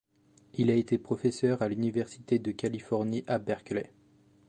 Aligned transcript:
Il 0.55 0.71
a 0.71 0.73
été 0.73 0.97
professeur 0.97 1.61
à 1.61 1.67
l'université 1.69 2.39
de 2.39 2.49
Californie 2.49 3.23
à 3.27 3.37
Berkeley. 3.37 3.93